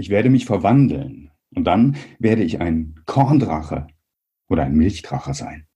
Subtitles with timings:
[0.00, 3.86] Ich werde mich verwandeln und dann werde ich ein Korndrache
[4.48, 5.66] oder ein Milchdrache sein.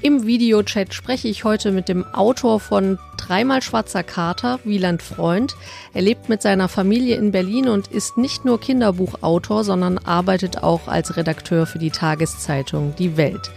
[0.00, 2.98] Im Videochat spreche ich heute mit dem Autor von
[3.28, 5.54] Dreimal Schwarzer Kater, Wieland Freund.
[5.92, 10.88] Er lebt mit seiner Familie in Berlin und ist nicht nur Kinderbuchautor, sondern arbeitet auch
[10.88, 13.50] als Redakteur für die Tageszeitung Die Welt.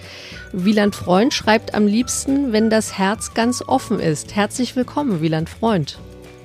[0.52, 4.36] Wieland Freund schreibt am liebsten, wenn das Herz ganz offen ist.
[4.36, 6.00] Herzlich willkommen, Wieland Freund.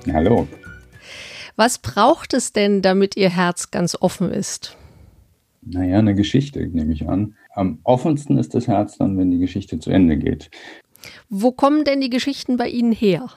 [0.09, 0.47] Hallo.
[1.57, 4.77] Was braucht es denn, damit Ihr Herz ganz offen ist?
[5.63, 7.35] Naja, eine Geschichte, nehme ich an.
[7.53, 10.49] Am offensten ist das Herz dann, wenn die Geschichte zu Ende geht.
[11.29, 13.29] Wo kommen denn die Geschichten bei Ihnen her?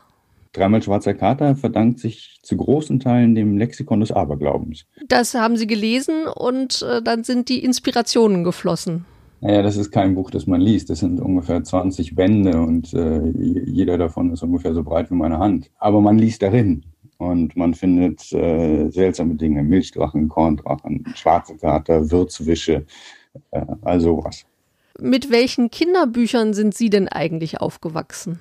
[0.52, 4.84] Dreimal Schwarzer Kater verdankt sich zu großen Teilen dem Lexikon des Aberglaubens.
[5.06, 9.04] Das haben Sie gelesen und äh, dann sind die Inspirationen geflossen.
[9.42, 10.90] Naja, das ist kein Buch, das man liest.
[10.90, 15.38] Das sind ungefähr 20 Bände und äh, jeder davon ist ungefähr so breit wie meine
[15.38, 15.70] Hand.
[15.78, 16.84] Aber man liest darin
[17.16, 19.62] und man findet äh, seltsame Dinge.
[19.62, 22.84] Milchdrachen, Korndrachen, schwarze Kater, Würzwische,
[23.52, 24.44] äh, all sowas.
[25.00, 28.38] Mit welchen Kinderbüchern sind Sie denn eigentlich aufgewachsen?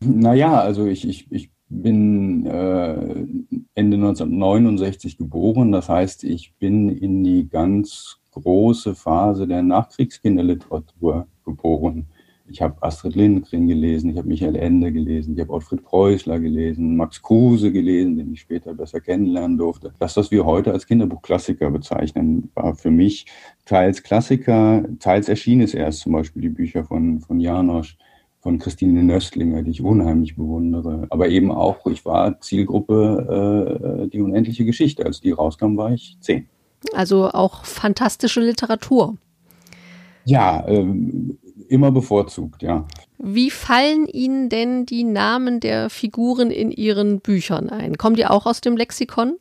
[0.00, 3.26] Naja, also ich, ich, ich bin äh,
[3.74, 5.72] Ende 1969 geboren.
[5.72, 12.06] Das heißt, ich bin in die ganz große Phase der Nachkriegskinderliteratur geboren.
[12.50, 16.96] Ich habe Astrid Lindgren gelesen, ich habe Michael Ende gelesen, ich habe Ottfried Preußler gelesen,
[16.96, 19.92] Max Kruse gelesen, den ich später besser kennenlernen durfte.
[19.98, 23.26] Das, was wir heute als Kinderbuchklassiker bezeichnen, war für mich
[23.64, 27.98] teils Klassiker, teils erschien es erst zum Beispiel die Bücher von, von Janosch,
[28.40, 31.06] von Christine Nöstlinger, die ich unheimlich bewundere.
[31.10, 35.04] Aber eben auch, ich war Zielgruppe äh, die unendliche Geschichte.
[35.04, 36.48] Als die rauskam, war ich zehn.
[36.92, 39.16] Also auch fantastische Literatur.
[40.24, 40.86] Ja, äh,
[41.70, 42.86] immer bevorzugt, ja.
[43.18, 47.96] Wie fallen Ihnen denn die Namen der Figuren in Ihren Büchern ein?
[47.96, 49.36] Kommen die auch aus dem Lexikon?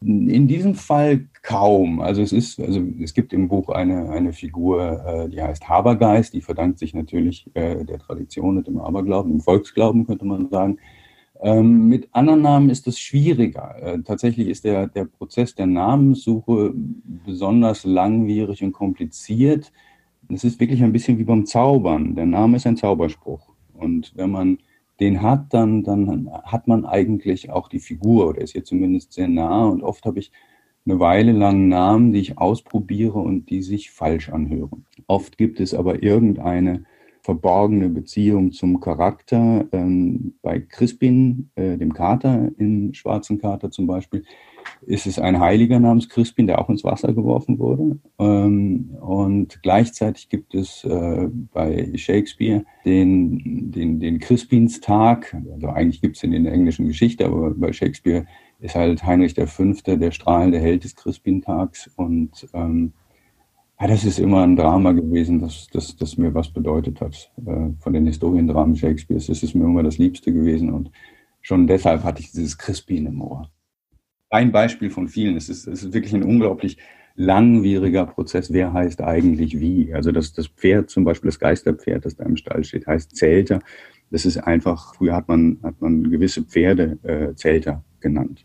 [0.00, 2.00] In diesem Fall kaum.
[2.00, 6.34] Also es ist, also es gibt im Buch eine, eine Figur, äh, die heißt Habergeist,
[6.34, 10.78] die verdankt sich natürlich äh, der Tradition und dem Aberglauben, dem Volksglauben, könnte man sagen.
[11.40, 13.76] Ähm, mit anderen Namen ist es schwieriger.
[13.82, 19.72] Äh, tatsächlich ist der, der Prozess der Namenssuche besonders langwierig und kompliziert.
[20.28, 22.14] Es ist wirklich ein bisschen wie beim Zaubern.
[22.14, 23.52] Der Name ist ein Zauberspruch.
[23.72, 24.58] Und wenn man
[25.00, 29.28] den hat, dann, dann hat man eigentlich auch die Figur oder ist hier zumindest sehr
[29.28, 29.66] nah.
[29.66, 30.30] Und oft habe ich
[30.86, 34.84] eine Weile lang Namen, die ich ausprobiere und die sich falsch anhören.
[35.06, 36.84] Oft gibt es aber irgendeine
[37.24, 39.66] verborgene Beziehung zum Charakter.
[39.72, 44.24] Ähm, bei Crispin, äh, dem Kater, im Schwarzen Kater zum Beispiel,
[44.82, 47.98] ist es ein Heiliger namens Crispin, der auch ins Wasser geworfen wurde.
[48.18, 55.34] Ähm, und gleichzeitig gibt es äh, bei Shakespeare den, den, den Crispinstag.
[55.50, 58.26] Also eigentlich gibt es in der englischen Geschichte, aber bei Shakespeare
[58.60, 59.72] ist halt Heinrich V.
[59.86, 62.92] der strahlende Held des Crispintags und ähm,
[63.80, 67.30] ja, das ist immer ein Drama gewesen, das, das, das mir was bedeutet hat.
[67.44, 70.90] Äh, von den Historiendramen Shakespeares Das ist mir immer das Liebste gewesen und
[71.40, 73.50] schon deshalb hatte ich dieses Crispin im Ohr.
[74.30, 75.36] Ein Beispiel von vielen.
[75.36, 76.78] Es ist, es ist wirklich ein unglaublich
[77.14, 78.52] langwieriger Prozess.
[78.52, 79.92] Wer heißt eigentlich wie?
[79.94, 83.60] Also das, das Pferd, zum Beispiel das Geisterpferd, das da im Stall steht, heißt Zelter.
[84.10, 88.44] Das ist einfach, früher hat man, hat man gewisse Pferde äh, Zelter genannt.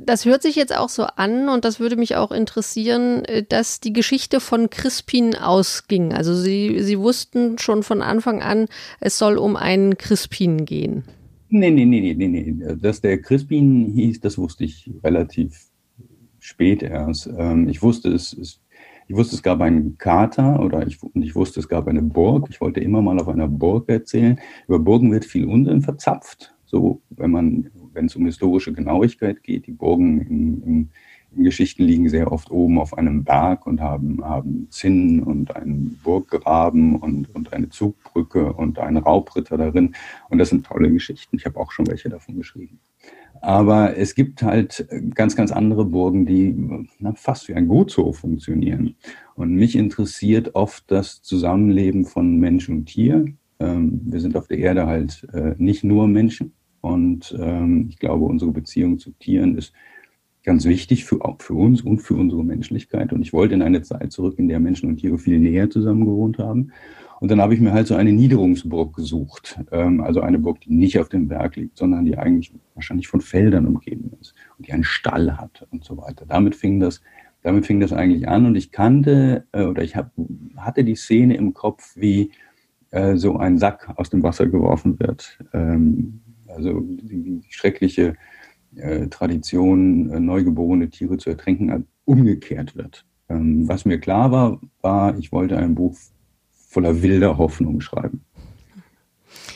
[0.00, 3.80] Das hört sich jetzt auch so an und das würde mich auch interessieren, äh, dass
[3.80, 6.12] die Geschichte von Crispin ausging.
[6.12, 8.66] Also Sie, Sie wussten schon von Anfang an,
[9.00, 11.04] es soll um einen Crispin gehen.
[11.48, 12.54] Nee, nee, nee, nee, nee.
[12.80, 15.68] Dass der Crispin hieß, das wusste ich relativ
[16.40, 17.28] spät erst.
[17.38, 18.60] Ähm, ich wusste es,
[19.06, 22.48] ich wusste, es gab einen Kater oder ich, und ich wusste, es gab eine Burg.
[22.50, 24.40] Ich wollte immer mal auf einer Burg erzählen.
[24.66, 26.54] Über Burgen wird viel Unsinn verzapft.
[26.64, 29.66] So, wenn man wenn es um historische Genauigkeit geht.
[29.66, 30.90] Die Burgen in, in,
[31.36, 35.98] in, Geschichten liegen sehr oft oben auf einem Berg und haben, haben Zinnen und einen
[36.02, 39.94] Burggraben und, und eine Zugbrücke und einen Raubritter darin.
[40.30, 41.36] Und das sind tolle Geschichten.
[41.36, 42.78] Ich habe auch schon welche davon geschrieben.
[43.40, 46.54] Aber es gibt halt ganz, ganz andere Burgen, die
[46.98, 48.96] na, fast wie ein Gutshof funktionieren.
[49.34, 53.26] Und mich interessiert oft das Zusammenleben von Mensch und Tier.
[53.58, 56.54] Ähm, wir sind auf der Erde halt äh, nicht nur Menschen,
[56.84, 59.72] und ähm, ich glaube, unsere Beziehung zu Tieren ist
[60.42, 63.14] ganz wichtig für, auch für uns und für unsere Menschlichkeit.
[63.14, 66.04] Und ich wollte in eine Zeit zurück, in der Menschen und Tiere viel näher zusammen
[66.04, 66.72] gewohnt haben.
[67.20, 69.58] Und dann habe ich mir halt so eine Niederungsburg gesucht.
[69.72, 73.22] Ähm, also eine Burg, die nicht auf dem Berg liegt, sondern die eigentlich wahrscheinlich von
[73.22, 76.26] Feldern umgeben ist und die einen Stall hat und so weiter.
[76.28, 77.00] Damit fing das,
[77.42, 78.44] damit fing das eigentlich an.
[78.44, 80.10] Und ich kannte äh, oder ich hab,
[80.58, 82.30] hatte die Szene im Kopf, wie
[82.90, 85.38] äh, so ein Sack aus dem Wasser geworfen wird.
[85.54, 86.20] Ähm,
[86.54, 88.16] also die, die schreckliche
[88.76, 93.04] äh, Tradition, äh, neugeborene Tiere zu ertränken, umgekehrt wird.
[93.28, 95.96] Ähm, was mir klar war, war, ich wollte ein Buch
[96.50, 98.24] voller wilder Hoffnung schreiben.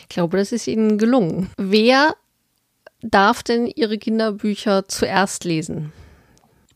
[0.02, 1.48] Ich glaube, das ist Ihnen gelungen.
[1.58, 2.14] Wer
[3.02, 5.92] darf denn Ihre Kinderbücher zuerst lesen?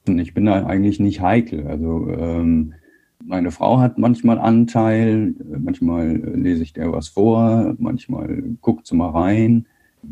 [0.06, 1.66] Ich bin da eigentlich nicht heikel.
[1.66, 2.74] Also ähm,
[3.24, 9.10] meine Frau hat manchmal Anteil, manchmal lese ich der was vor, manchmal guckt sie mal
[9.10, 9.66] rein.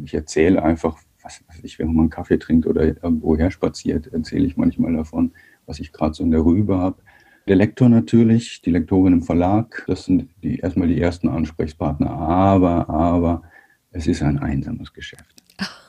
[0.04, 4.46] Ich erzähle einfach, was weiß ich, wenn man Kaffee trinkt oder irgendwo her spaziert, erzähle
[4.46, 5.32] ich manchmal davon,
[5.66, 7.02] was ich gerade so in der Rübe habe.
[7.48, 12.10] Der Lektor natürlich, die Lektorin im Verlag, das sind die, erstmal die ersten Ansprechpartner.
[12.10, 13.42] Aber, aber,
[13.90, 15.42] es ist ein einsames Geschäft.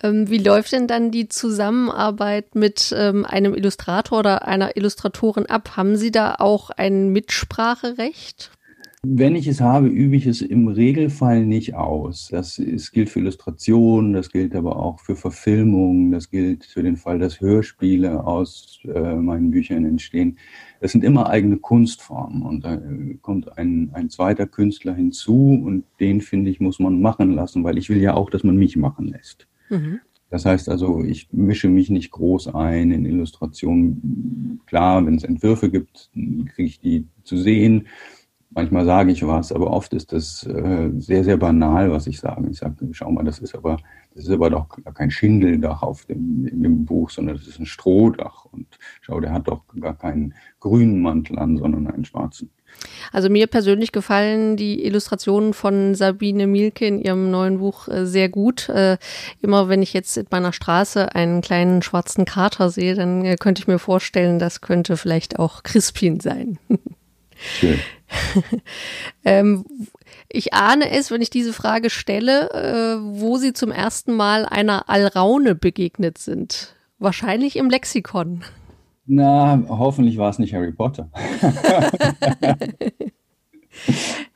[0.04, 5.76] Ähm, wie läuft denn dann die Zusammenarbeit mit ähm, einem Illustrator oder einer Illustratorin ab?
[5.76, 8.50] Haben Sie da auch ein Mitspracherecht?
[9.04, 12.28] Wenn ich es habe, übe ich es im Regelfall nicht aus.
[12.30, 16.96] Das, das gilt für Illustrationen, das gilt aber auch für Verfilmungen, das gilt für den
[16.96, 20.38] Fall, dass Hörspiele aus äh, meinen Büchern entstehen.
[20.80, 22.80] Das sind immer eigene Kunstformen und da
[23.22, 27.78] kommt ein, ein zweiter Künstler hinzu und den, finde ich, muss man machen lassen, weil
[27.78, 29.48] ich will ja auch, dass man mich machen lässt.
[29.68, 29.98] Mhm.
[30.30, 34.60] Das heißt also, ich mische mich nicht groß ein in Illustrationen.
[34.66, 37.88] Klar, wenn es Entwürfe gibt, kriege ich die zu sehen
[38.54, 42.48] manchmal sage ich was, aber oft ist das äh, sehr, sehr banal, was ich sage.
[42.50, 43.78] Ich sage, schau mal, das ist aber,
[44.14, 48.46] das ist aber doch kein Schindeldach auf dem, dem Buch, sondern das ist ein Strohdach.
[48.46, 48.66] Und
[49.00, 52.50] schau, der hat doch gar keinen grünen Mantel an, sondern einen schwarzen.
[53.12, 58.30] Also mir persönlich gefallen die Illustrationen von Sabine Mielke in ihrem neuen Buch äh, sehr
[58.30, 58.68] gut.
[58.70, 58.96] Äh,
[59.42, 63.60] immer wenn ich jetzt in meiner Straße einen kleinen schwarzen Kater sehe, dann äh, könnte
[63.60, 66.58] ich mir vorstellen, das könnte vielleicht auch Crispin sein.
[67.36, 67.78] Schön.
[69.24, 69.64] ähm,
[70.28, 74.88] ich ahne es, wenn ich diese Frage stelle, äh, wo Sie zum ersten Mal einer
[74.88, 76.74] Alraune begegnet sind.
[76.98, 78.44] Wahrscheinlich im Lexikon.
[79.06, 81.10] Na, hoffentlich war es nicht Harry Potter.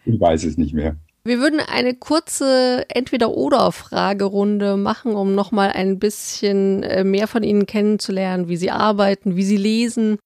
[0.05, 0.97] ich weiß es nicht mehr.
[1.25, 8.49] Wir würden eine kurze Entweder-Oder-Fragerunde machen, um nochmal ein bisschen äh, mehr von Ihnen kennenzulernen,
[8.49, 10.19] wie Sie arbeiten, wie Sie lesen.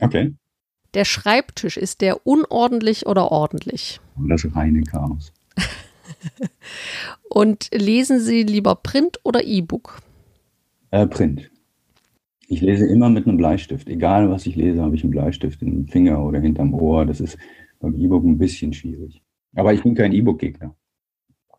[0.00, 0.34] Okay.
[0.94, 4.00] Der Schreibtisch, ist der unordentlich oder ordentlich?
[4.28, 5.32] Das reine Chaos.
[7.30, 10.00] Und lesen Sie lieber Print oder E-Book?
[10.90, 11.50] Äh, Print.
[12.46, 13.88] Ich lese immer mit einem Bleistift.
[13.88, 17.06] Egal was ich lese, habe ich einen Bleistift im Finger oder hinterm Ohr.
[17.06, 17.38] Das ist
[17.80, 19.22] beim E-Book ein bisschen schwierig.
[19.54, 20.74] Aber ich bin kein E-Book-Gegner.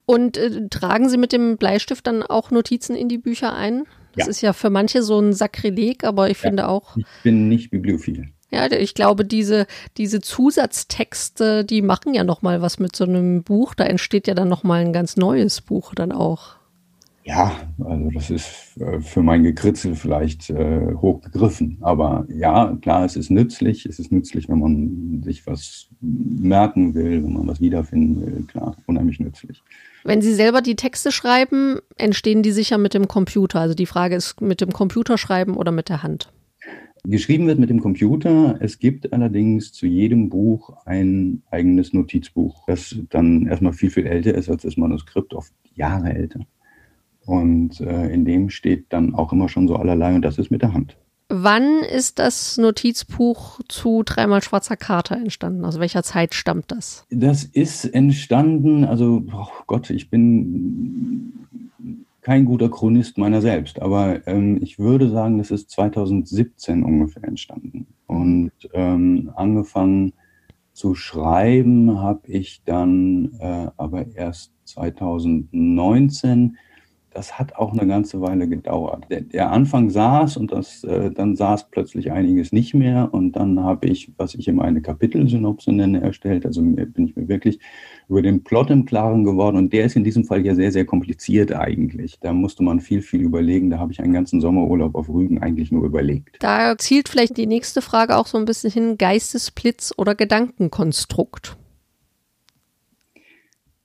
[0.05, 3.85] Und äh, tragen Sie mit dem Bleistift dann auch Notizen in die Bücher ein?
[4.15, 4.29] Das ja.
[4.29, 6.49] ist ja für manche so ein Sakrileg, aber ich ja.
[6.49, 6.95] finde auch.
[6.97, 8.27] Ich bin nicht bibliophil.
[8.53, 9.65] Ja, ich glaube, diese,
[9.97, 13.73] diese Zusatztexte, die machen ja noch mal was mit so einem Buch.
[13.73, 16.57] Da entsteht ja dann noch mal ein ganz neues Buch dann auch.
[17.23, 17.51] Ja,
[17.83, 21.79] also das ist äh, für mein Gekritzel vielleicht äh, hochgegriffen.
[21.81, 23.87] Aber ja, klar, es ist nützlich.
[23.87, 28.43] Es ist nützlich, wenn man sich was merken will, wenn man was wiederfinden will.
[28.47, 29.63] Klar, unheimlich nützlich.
[30.03, 33.61] Wenn Sie selber die Texte schreiben, entstehen die sicher mit dem Computer.
[33.61, 36.29] Also die Frage ist, mit dem Computer schreiben oder mit der Hand?
[37.05, 38.57] Geschrieben wird mit dem Computer.
[38.61, 44.33] Es gibt allerdings zu jedem Buch ein eigenes Notizbuch, das dann erstmal viel, viel älter
[44.35, 46.39] ist als das Manuskript, oft Jahre älter.
[47.25, 50.61] Und äh, in dem steht dann auch immer schon so allerlei und das ist mit
[50.61, 50.97] der Hand.
[51.27, 55.65] Wann ist das Notizbuch zu dreimal schwarzer Karte entstanden?
[55.65, 57.05] Aus welcher Zeit stammt das?
[57.09, 61.33] Das ist entstanden, also oh Gott, ich bin
[62.23, 67.87] kein guter Chronist meiner selbst, aber ähm, ich würde sagen, das ist 2017 ungefähr entstanden.
[68.07, 70.13] Und ähm, angefangen
[70.71, 76.57] zu schreiben habe ich dann äh, aber erst 2019
[77.13, 79.05] das hat auch eine ganze Weile gedauert.
[79.09, 83.59] Der, der Anfang saß und das, äh, dann saß plötzlich einiges nicht mehr und dann
[83.59, 86.45] habe ich, was ich immer eine Kapitelsynopse nenne, erstellt.
[86.45, 87.59] Also bin ich mir wirklich
[88.09, 90.85] über den Plot im Klaren geworden und der ist in diesem Fall ja sehr, sehr
[90.85, 92.19] kompliziert eigentlich.
[92.19, 93.69] Da musste man viel, viel überlegen.
[93.69, 96.37] Da habe ich einen ganzen Sommerurlaub auf Rügen eigentlich nur überlegt.
[96.39, 101.57] Da zielt vielleicht die nächste Frage auch so ein bisschen hin, Geistesblitz oder Gedankenkonstrukt?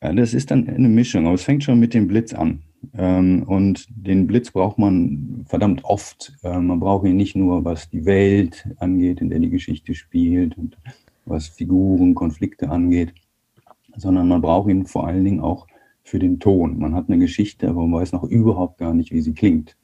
[0.02, 2.62] Ja, das ist dann eine Mischung, aber es fängt schon mit dem Blitz an.
[2.94, 6.32] Ähm, und den Blitz braucht man verdammt oft.
[6.42, 10.56] Ähm, man braucht ihn nicht nur, was die Welt angeht, in der die Geschichte spielt
[10.56, 10.76] und
[11.26, 13.12] was Figuren, Konflikte angeht,
[13.96, 15.66] sondern man braucht ihn vor allen Dingen auch
[16.02, 16.78] für den Ton.
[16.78, 19.76] Man hat eine Geschichte, aber man weiß noch überhaupt gar nicht, wie sie klingt.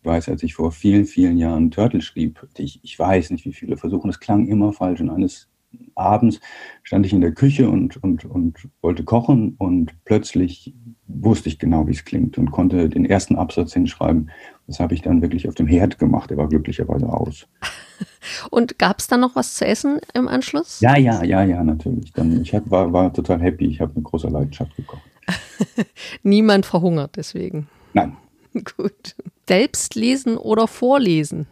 [0.00, 3.52] Ich weiß, als ich vor vielen, vielen Jahren Turtle schrieb, ich, ich weiß nicht, wie
[3.52, 5.48] viele versuchen, es klang immer falsch und eines
[5.94, 6.40] abends
[6.82, 10.74] stand ich in der Küche und, und, und wollte kochen und plötzlich
[11.06, 14.30] wusste ich genau, wie es klingt und konnte den ersten Absatz hinschreiben.
[14.66, 16.30] Das habe ich dann wirklich auf dem Herd gemacht.
[16.30, 17.46] Der war glücklicherweise aus.
[18.50, 20.80] Und gab es dann noch was zu essen im Anschluss?
[20.80, 22.12] Ja, ja, ja, ja, natürlich.
[22.12, 23.66] Dann, ich hab, war, war total happy.
[23.66, 25.02] Ich habe mit großer Leidenschaft gekocht.
[26.22, 27.68] Niemand verhungert deswegen.
[27.92, 28.16] Nein.
[28.76, 29.14] Gut.
[29.46, 31.46] Selbst lesen oder vorlesen?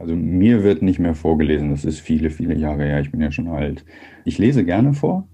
[0.00, 1.70] Also mir wird nicht mehr vorgelesen.
[1.70, 3.00] Das ist viele, viele Jahre her.
[3.00, 3.84] Ich bin ja schon alt.
[4.24, 5.28] Ich lese gerne vor,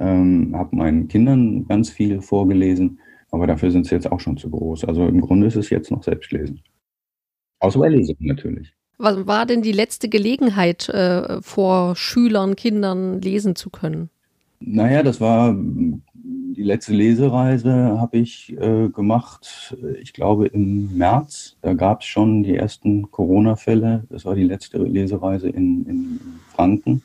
[0.00, 2.98] ähm, habe meinen Kindern ganz viel vorgelesen,
[3.30, 4.84] aber dafür sind sie jetzt auch schon zu groß.
[4.86, 6.60] Also im Grunde ist es jetzt noch Selbstlesen.
[7.60, 8.74] Außer bei Lesungen natürlich.
[8.98, 14.10] Was war denn die letzte Gelegenheit, äh, vor Schülern, Kindern lesen zu können?
[14.58, 15.56] Naja, das war
[16.54, 21.56] die letzte Lesereise habe ich äh, gemacht, ich glaube im März.
[21.62, 24.04] Da gab es schon die ersten Corona-Fälle.
[24.08, 26.20] Das war die letzte Lesereise in, in
[26.54, 27.02] Franken.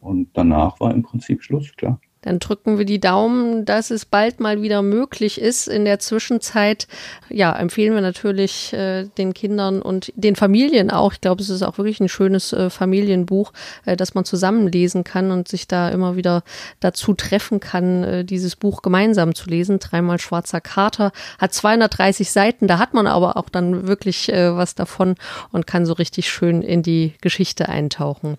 [0.00, 2.00] Und danach war im Prinzip Schluss, klar.
[2.26, 5.68] Dann drücken wir die Daumen, dass es bald mal wieder möglich ist.
[5.68, 6.88] In der Zwischenzeit,
[7.28, 11.12] ja, empfehlen wir natürlich äh, den Kindern und den Familien auch.
[11.12, 13.52] Ich glaube, es ist auch wirklich ein schönes äh, Familienbuch,
[13.84, 16.42] äh, das man zusammenlesen kann und sich da immer wieder
[16.80, 19.78] dazu treffen kann, äh, dieses Buch gemeinsam zu lesen.
[19.78, 22.66] Dreimal schwarzer Kater hat 230 Seiten.
[22.66, 25.14] Da hat man aber auch dann wirklich äh, was davon
[25.52, 28.36] und kann so richtig schön in die Geschichte eintauchen.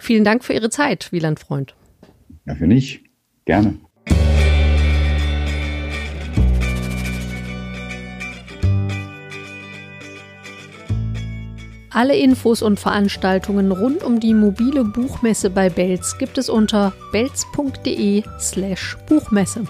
[0.00, 1.76] Vielen Dank für Ihre Zeit, Wieland Freund.
[2.44, 3.09] Dafür nicht.
[3.44, 3.78] Gerne.
[11.92, 18.22] Alle Infos und Veranstaltungen rund um die mobile Buchmesse bei Belz gibt es unter belz.de
[18.38, 19.64] slash Buchmesse.